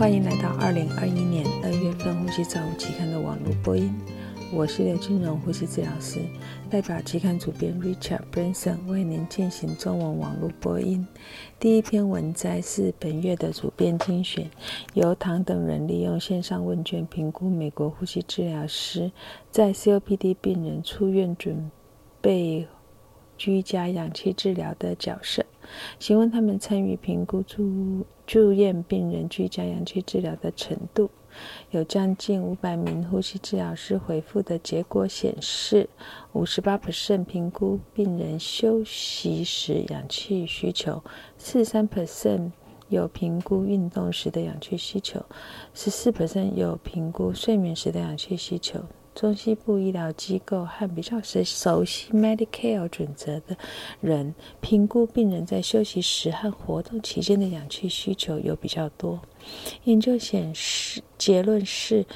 [0.00, 3.94] 欢迎来到二零二一年二月份《呼吸照护期刊》的网络播音。
[4.50, 6.20] 我是刘金荣呼吸治疗师，
[6.70, 11.06] 代表期刊主编 Richard Branson 为您进行中文网络播音。
[11.58, 14.50] 第一篇文摘是本月的主编精选，
[14.94, 19.12] 由唐等人利用线上问卷评估美国呼吸治疗师
[19.50, 21.70] 在 COPD 病人出院准
[22.22, 22.66] 备
[23.40, 25.42] 居家氧气治疗的角色。
[25.98, 31.08] 询问他们参与评估住住院病人居家氧气治疗的程度，
[31.70, 35.88] 有将近五百名呼吸治疗师回复的结果显示，
[36.34, 36.76] 五十八
[37.24, 41.02] 评估病人休息时氧气需求，
[41.38, 41.86] 四十三
[42.88, 45.24] 有评估运动时的氧气需求，
[45.72, 46.12] 十四
[46.56, 48.80] 有评估睡眠时的氧气需求。
[49.20, 53.54] 中西部医疗机构和比较熟熟悉 Medicare 准则的
[54.00, 59.20] 人，评估病人在休息时和活动期间的氧气需求有比较多。
[59.84, 62.06] 研究显示，结论是，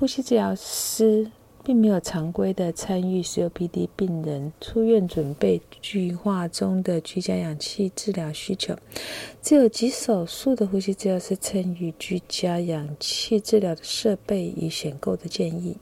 [0.00, 1.30] 呼吸治疗师。
[1.64, 8.76] 并没有常规的参与 COPD 病人出院准备计划中的居家氧气治疗需求，
[9.40, 15.76] 只有极少数的呼吸治疗师参与居家氧气治疗的设备与选购的建议。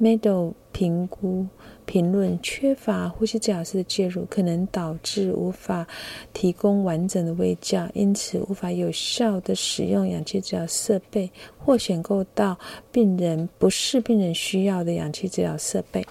[0.00, 1.46] Medal 评估
[1.84, 5.86] 评论缺乏呼吸治疗师的介入，可能导致无法
[6.32, 12.58] 提供完整的喂教，因此无法有效的使用氧气治疗设备，或选购到
[12.90, 16.06] 病人不是病人需要的氧气治疗设备。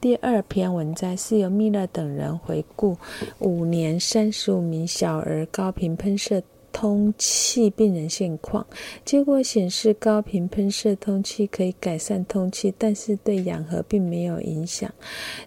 [0.00, 2.96] 第二篇文摘是由密勒等人回顾
[3.38, 6.42] 五年三十五名小儿高频喷射。
[6.74, 8.66] 通气病人现况
[9.04, 14.92] 结果显示，高频喷射通气可以改善通气，但是对氧合并没有影响。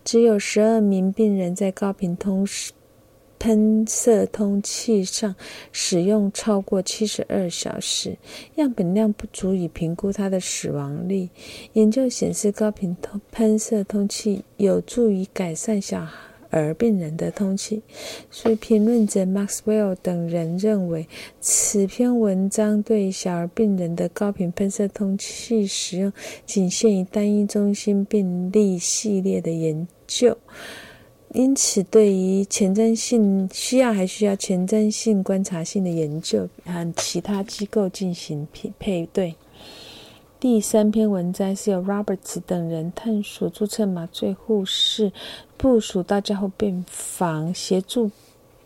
[0.05, 2.47] 只有十二名病人在高频通
[3.37, 5.35] 喷射通气上
[5.71, 8.17] 使用超过七十二小时，
[8.55, 11.29] 样本量不足以评估它的死亡率。
[11.73, 16.17] 研究显示，高频通喷射通气有助于改善小孩。
[16.49, 17.81] 而病人的通气，
[18.31, 21.07] 所以评论者 Maxwell 等人认为，
[21.39, 26.11] 此篇文章对小儿病人的高频喷射通气使用
[26.45, 30.37] 仅限于单一中心病例系列的研究，
[31.33, 39.35] 因此对于前瞻性需要还需要前瞻性观察性的研究和其他机构进行匹配对。
[40.39, 45.11] 第三篇文章是由 Roberts 等人探索注册麻醉护士
[45.57, 48.11] 部署到加护病房协助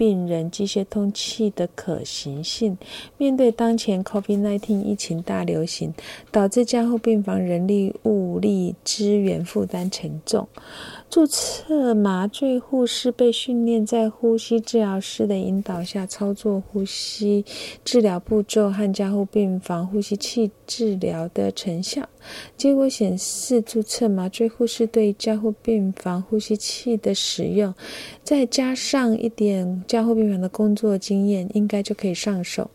[0.02, 2.76] 病人机械通气的可行性。
[3.20, 5.94] 面对当前 COVID-19 疫情大流行，
[6.32, 10.48] 导致加护病房人力物力资源负担沉重。
[11.08, 17.46] 注册麻醉护士被训练在呼吸治疗师的引导下操作呼吸
[17.84, 22.08] 治疗步骤和加护病房呼吸器治疗的成效。
[22.56, 27.74] 结果显示，注册麻醉护士对加护病房呼吸器的使用，
[28.24, 32.72] 再加上一点加护病房的工作经验，应该就可以上手。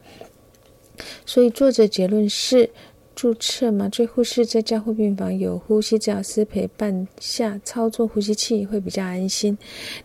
[1.25, 2.69] 所以，作者结论是。
[3.17, 9.57] 注册麻醉护士在加护病房有呼吸治疗师陪伴下操作呼吸器会比较安心。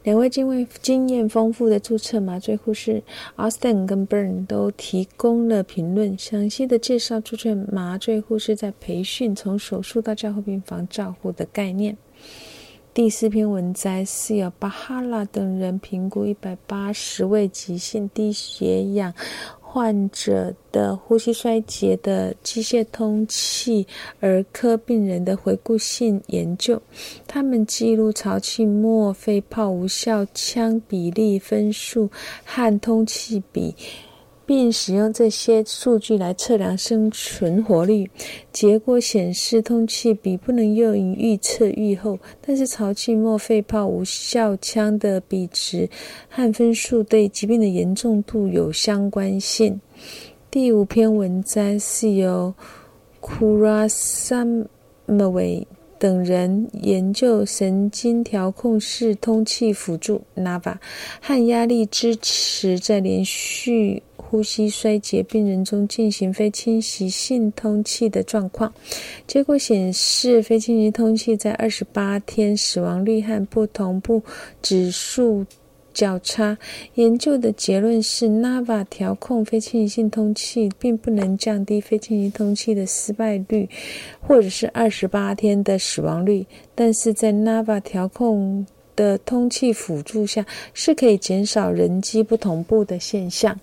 [0.04, 3.04] 两位经验经验丰富的注册麻醉护士
[3.36, 11.98] Austin 跟 Burn 都提供了评论，详细的介绍注册麻醉护士在培训从手术到加护病房照护的概念。
[12.94, 19.14] 第四篇文摘是由巴哈拉等人评估一百八十位急性低血氧。
[19.62, 23.88] 患者的呼吸衰竭的机械通气
[24.20, 26.82] 儿科病人的回顾性研究，
[27.26, 32.10] 他们记录潮气末肺泡无效腔比例分数
[32.44, 33.74] 和通气比。
[34.52, 38.12] 并使用这些数据来测量生存活率。
[38.52, 45.90] 结果显示，通气比不能用于预测预后，但是潮气末肺泡无效腔的比值
[46.28, 49.80] 和分数对疾病的严重度有相关性。
[50.50, 52.54] 第五篇文章是由
[53.22, 54.68] Kurasamaway
[55.98, 60.76] 等人研究神经调控式通气辅助 （NAVA）
[61.22, 64.04] 和压力支持在连续。
[64.32, 68.74] 呼吸衰竭病人中进行非侵袭性通气的状况，
[69.28, 74.24] 结果显示非侵袭通气在二十八天死亡率和不同步
[74.62, 75.46] 指数
[75.94, 76.58] 较差。
[76.94, 83.68] 研究的结论是，NAVA 调控非侵袭性通气并不能降低非侵袭通气的失败率，
[84.22, 93.60] 或者是二十八天的死亡率，但是在 NAVA 调控的通气辅助下，是可以减少人机不同步的现象。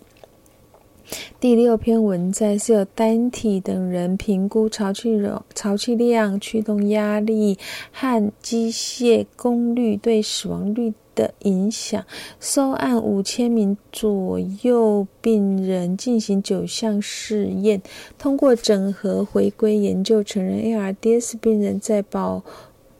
[1.40, 7.56] 第六篇文摘是由单体等人评估潮气容、潮气量、驱动压力
[7.92, 12.04] 和机械功率对死亡率的影响。
[12.40, 17.80] 收案五千名左右病人进行九项试验，
[18.18, 22.42] 通过整合回归研究承认 ARDS 病人在保。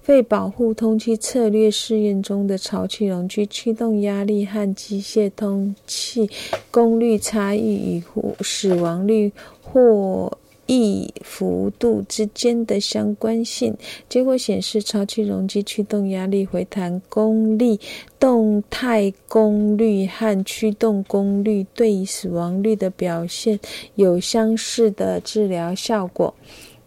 [0.09, 6.31] 被保护通气策略试验中的潮气容积、驱动压力和机械通气
[6.71, 8.03] 功率差异与
[8.41, 13.77] 死亡率获益幅度之间的相关性。
[14.09, 17.79] 结果显示，潮气容积、驱动压力、回弹功率、
[18.19, 23.61] 动态功率和驱动功率对于死亡率的表现
[23.97, 26.33] 有相似的治疗效果。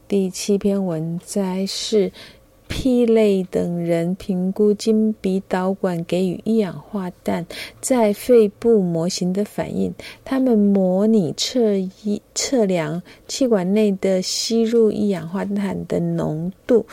[0.08, 2.12] 第七篇文摘是。
[2.74, 7.46] P 类等人评估经鼻导管给予一氧化氮
[7.82, 9.94] 在肺部模型的反应。
[10.24, 16.86] 他们模拟测一测量气管内的吸入一氧化氮的浓度，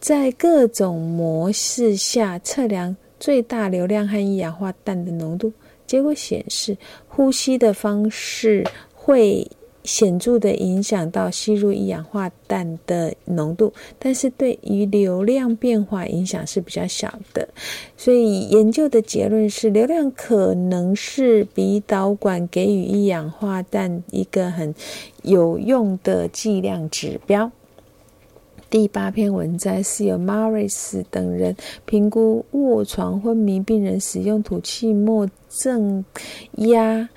[0.00, 5.52] 在各种模式下测量最大流量和一氧化氮的浓度。
[5.86, 6.76] 结果显示，
[7.06, 8.64] 呼吸的方式
[8.94, 9.46] 会。
[9.88, 17.48] 显著的影响到吸入一氧化氮的浓度，但是对于流量变化影响是比较小的。
[17.96, 24.74] 所以研究的结论是，流量可能是鼻导管给予一氧化氮一个很
[25.22, 27.50] 有用的剂量指标。
[28.68, 31.56] 第八篇文摘是由 Maris 等人
[31.86, 36.04] 评估卧床昏迷病人使用吐气末正
[36.56, 37.08] 压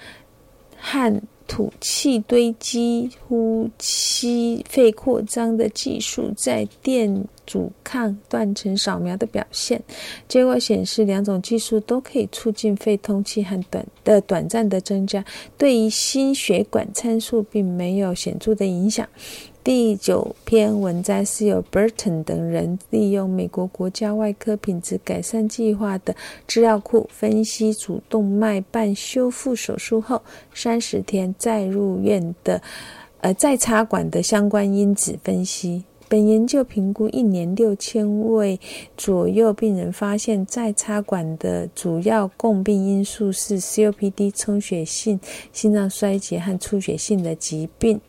[0.79, 1.21] 和。
[1.51, 9.83] 吐气堆积、呼吸肺扩张的技术在电阻抗断层扫描的表现，
[10.29, 15.25] 结果显示两种技术都可以促进肺通气和短的短暂的增加，
[15.57, 19.05] 对于心血管参数并没有显著的影响。
[19.63, 26.15] 第九篇文摘是由 Burton 等人利用美国国家外科品质改善计划的
[26.47, 30.19] 资料库分析主动脉瓣修复手术后
[30.51, 32.59] 三十天再入院的，
[33.19, 35.83] 呃再插管的相关因子分析。
[36.09, 38.59] 本研究评估一年六千位
[38.97, 45.19] 左右病人，发现再插管的主要共病因素是 COPD、充血性
[45.53, 48.01] 心脏衰竭和出血性的疾病。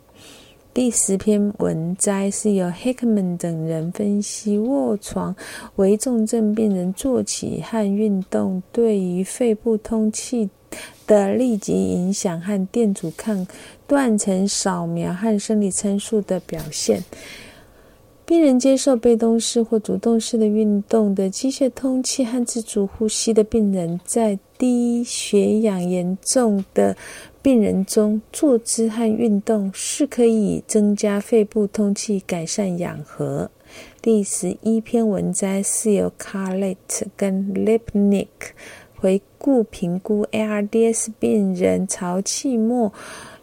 [0.75, 5.37] 第十篇文摘是由 Hickman 等人分析卧床
[5.77, 10.49] 为重症病人坐起和运动对于肺部通气
[11.07, 13.47] 的立即影响和电阻抗
[13.87, 17.05] 断层扫描和生理参数的表现。
[18.25, 26.97] 病人接受被动式或主动式的运动的机械通气和自主呼吸的病人，在低血氧严重的。
[27.43, 33.51] 病人中坐姿和运动是可以增加肺部通气、改善氧合。
[34.01, 36.77] 第十一篇文摘是由 Carlet
[37.17, 38.29] 跟 Lipnick
[38.95, 42.93] 回顾评估 ARDS 病人潮气末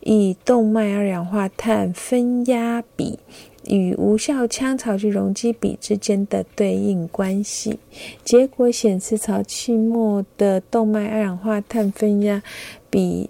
[0.01, 3.19] 与动脉二氧化碳分压比
[3.65, 7.79] 与无效腔潮气容积比之间的对应关系。
[8.23, 12.41] 结果显示，潮气末的动脉二氧化碳分压
[12.89, 13.29] 比。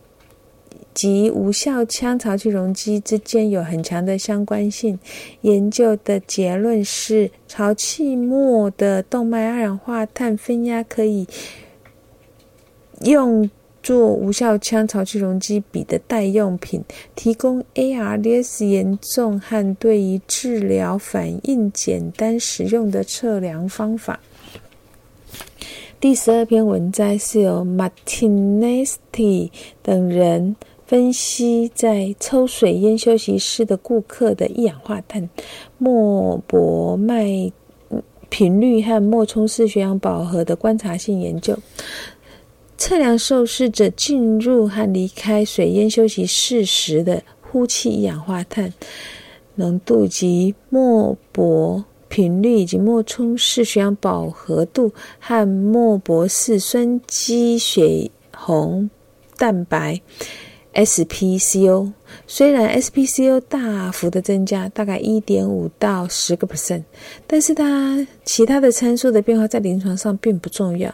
[1.00, 5.00] 及无效腔潮气容积之间有很强的相关性。
[5.40, 11.26] 研究的结论是，潮气末的动脉二氧化碳分压可以
[13.06, 13.50] 用
[13.82, 16.84] 作无效腔潮气容积比的代用品，
[17.16, 24.20] 提供 ARDS 严重和对于治疗反应简单实用的测量方法。
[26.02, 29.50] 第十二篇文摘是由 Martinesti
[29.82, 30.58] 等人。
[30.90, 35.30] 分析在抽水烟休息室的顾客的一氧化碳、
[35.78, 35.88] 脉
[36.48, 37.52] 搏脉
[38.30, 41.56] 频率和脉冲式血氧饱和的观察性研究，
[42.76, 48.74] 测量受试者进入和离开水烟休息室时的呼气一氧化碳
[49.54, 58.90] 浓度及脉搏频率以及脉冲式血氧饱和度和脉搏式酸基血红
[59.38, 60.02] 蛋白。
[60.74, 61.92] SPCO
[62.28, 66.84] 虽然 SPCO 大幅的增加，大概一点五到十个 percent，
[67.26, 70.94] 但是它其他的参数的变化在临床上并不重要，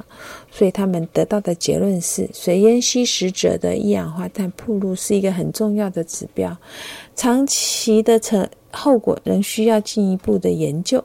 [0.49, 6.57] 所以他们得到的结论是，水烟吸食者的一氧化碳铺路是一个很重要的指标，
[7.15, 11.03] 长期的成后果仍需要进一步的研究。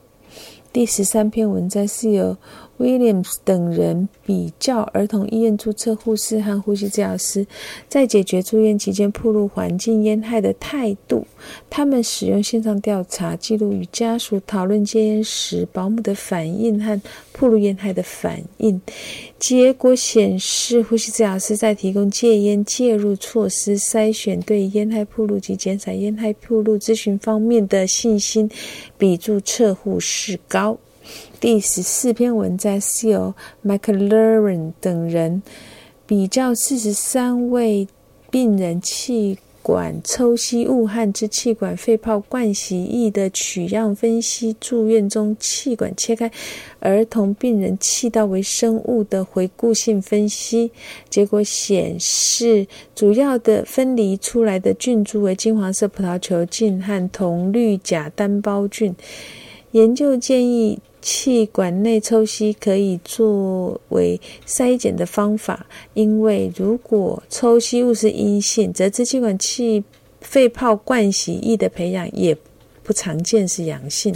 [0.72, 2.36] 第十三篇文章是由
[2.80, 7.46] Williams 等人比较儿童医院注册护士和呼吸治疗师
[7.90, 11.26] 在解决住院期间暴露环境烟害的态度。
[11.68, 16.99] 他们使用线上调查记录与家属讨论戒烟时保姆的反应和
[17.32, 18.80] 暴露烟害的反应。
[19.38, 28.50] 结果显示，呼吸治疗师在提供戒烟介入措施、筛选对烟害暴露及减少烟害暴露咨询方面的信心，
[28.96, 30.78] 比注册护士高。
[31.40, 35.42] 第十四篇文章是由 McLaren 等人
[36.06, 37.88] 比较四十三位
[38.30, 39.38] 病人气。
[39.62, 46.30] 管抽吸物和支气管肺泡灌洗液的取样分析，住院中气管切开
[46.78, 50.73] 儿童病人气道微生物的回顾性分析
[51.11, 58.94] 结果显示，主要的分离出来的菌株为金黄色葡萄球菌和铜绿假单胞菌。
[59.73, 60.78] 研究建议。
[61.02, 69.83] 气管内抽吸可以作为筛检的方法，因为如果抽吸物是阴性，则支气管气
[70.21, 72.37] 肺泡灌洗液的培养也
[72.83, 74.14] 不常见是阳性。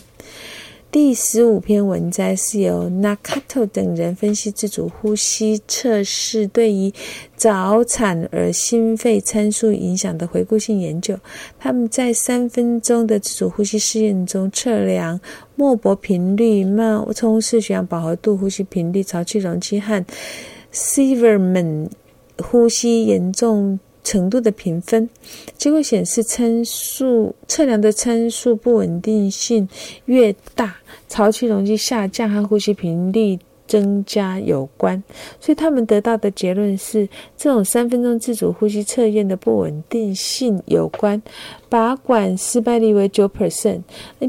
[0.94, 6.92] 第十五篇文摘是由 Nakato 等人分析自主呼吸测试对于
[7.34, 11.18] 早产儿心肺参数影响的回顾性研究。
[11.58, 15.18] 他们在三分钟的自主呼吸试验中测量
[15.56, 20.06] 脉搏频率、脉冲式血氧饱和度、呼吸频率、潮气容积和
[20.72, 21.88] Severman
[22.38, 23.80] 呼吸严重。
[24.06, 25.08] 程度的评分
[25.56, 29.66] 结果显示，参数测量的参数不稳定性
[30.04, 30.76] 越大，
[31.14, 35.00] 潮气容积下降和呼吸频率增加有关。
[35.38, 41.22] 所以他们得到的结论是，这种三分钟自主呼吸测验的不稳定性有关，
[41.68, 43.82] 拔管失败率为九 percent，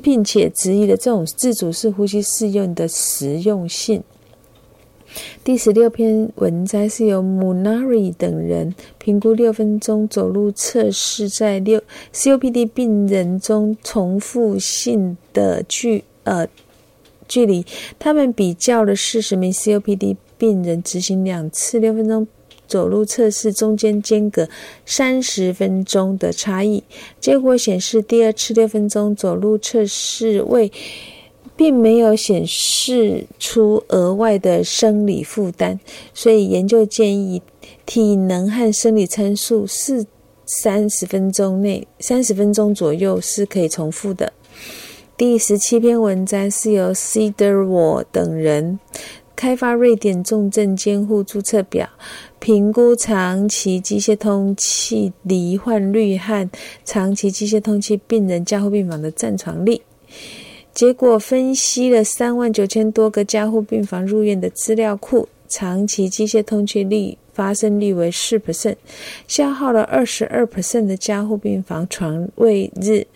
[0.03, 4.03] 并且质疑了这种自主式呼吸试用的实用性。
[5.43, 11.81] 第十六篇文摘是由 Munari 等人评估六分钟走路测试在六
[12.13, 16.45] COPD 病人中重复性的距呃
[17.27, 17.65] 距离。
[17.97, 22.27] 他们比较了四十名 COPD 病人执行两次六分钟
[22.67, 24.49] 走路测试中间间隔
[24.85, 26.83] 三十分钟的差异。
[27.19, 30.71] 结果显示，第二次六分钟走路测试为
[31.55, 35.79] 并没有显示出额外的生理负担，
[36.13, 37.41] 所以研究建议
[37.85, 40.05] 体能和生理参数是
[40.45, 44.33] 三十分钟内三十分钟左右是可以重复的。
[45.17, 48.77] 第十七篇文章是由 Cedar 等人
[49.33, 51.87] 开发瑞典重症监护注册表，
[52.37, 56.49] 评估长期机械通气罹患率和
[56.83, 59.79] 长期机械通气病人加护病房的占床率。
[60.73, 68.75] 结果分析了三万九千多个加护病房入院的资料库，长期机械通气率发生率为四 percent，
[69.29, 73.07] 消耗了二十二 percent 的加护病房床位日。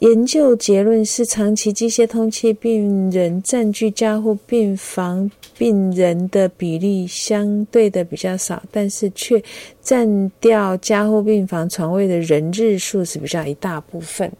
[0.00, 9.42] 研究结论是，长期机械通气病人占据加护病房病人的比例相对的比较少，但是却
[9.80, 14.30] 占掉加护病房床位的人日数是比较一大部分。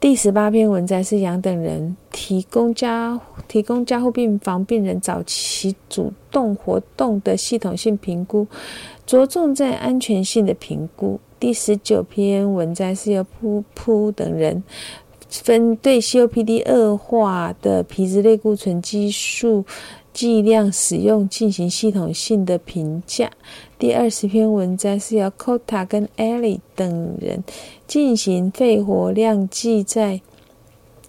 [0.00, 8.46] 第十八篇文章是杨等人提供加提供加护病房病人早期主动活动的系统性评估，
[9.04, 11.18] 着重在安全性的评估。
[11.38, 14.62] 第十九篇文章是由噗噗等人
[15.28, 19.64] 分对 COPD 恶化的皮质类固醇激素。
[20.18, 23.30] 剂量使用进行系统性的评价。
[23.78, 27.44] 第二十篇文章是由 Cota 跟 Ellie 等人
[27.86, 30.20] 进行肺活量计在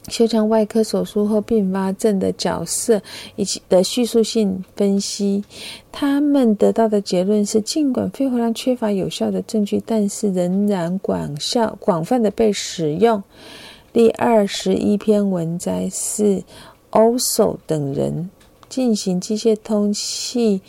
[0.09, 3.01] 胸腔外科手术后并发症的角色
[3.35, 5.43] 以及的叙述性分析。
[5.91, 13.23] 他们得到的结论是，尽管肺活量缺乏有效的证据，但是仍然广效广泛的被使用。
[13.93, 16.43] 第二十一篇文摘是
[16.91, 18.29] Also 等人。
[18.67, 20.61] 进行机械通气，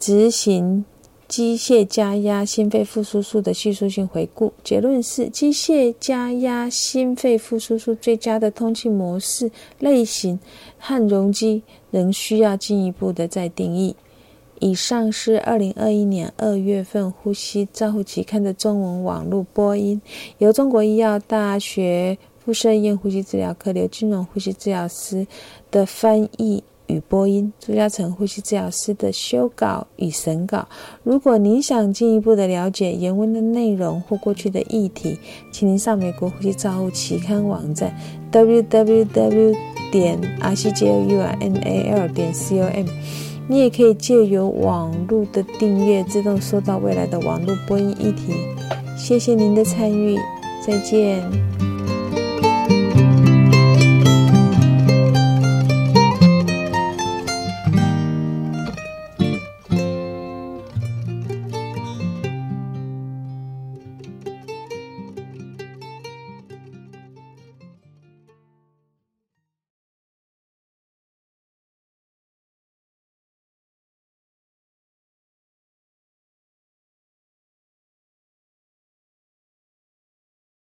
[0.00, 0.86] 执行
[1.28, 4.52] 机械加压心肺复苏术的叙述性回顾。
[4.64, 10.40] 结论是，机械加压心肺复苏术最佳的通气模式类型
[10.78, 13.94] 和容积仍需要进一步的再定义。
[14.60, 20.00] 以上是二零二一年二月份《呼吸照护期刊》的中文网络播音，
[20.38, 25.26] 由中国医药大学附设医院呼吸治疗科刘金荣呼吸治疗师
[25.70, 26.64] 的翻译。
[26.88, 30.68] 与播音，朱嘉诚呼吸治疗师的修稿与审稿。
[31.04, 35.18] 如果您想进一步的了解原文的内容或过去的议题，
[35.52, 37.96] 请您上美国呼吸照护期刊网站
[38.32, 39.54] www
[39.92, 42.86] 点 rcjunal 点 com。
[43.50, 48.34] 你也可以借由网络的订阅，自动收到未来的网络播音议题。
[48.94, 50.18] 谢谢您的参与，
[50.60, 51.77] 再见。